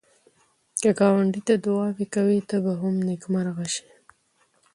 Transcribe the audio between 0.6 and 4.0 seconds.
که ګاونډي ته دعایې کوې، ته به نېکمرغه شې